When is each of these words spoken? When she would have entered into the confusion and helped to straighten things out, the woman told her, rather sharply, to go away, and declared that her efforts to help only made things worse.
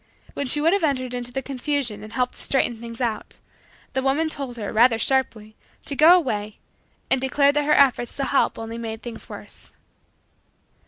When 0.33 0.47
she 0.47 0.59
would 0.59 0.73
have 0.73 0.83
entered 0.83 1.13
into 1.13 1.31
the 1.31 1.43
confusion 1.43 2.01
and 2.03 2.11
helped 2.13 2.33
to 2.33 2.41
straighten 2.41 2.81
things 2.81 3.01
out, 3.01 3.37
the 3.93 4.01
woman 4.01 4.29
told 4.29 4.57
her, 4.57 4.73
rather 4.73 4.97
sharply, 4.97 5.55
to 5.85 5.95
go 5.95 6.17
away, 6.17 6.57
and 7.11 7.21
declared 7.21 7.55
that 7.57 7.65
her 7.65 7.73
efforts 7.75 8.17
to 8.17 8.23
help 8.23 8.57
only 8.57 8.79
made 8.79 9.03
things 9.03 9.29
worse. 9.29 9.71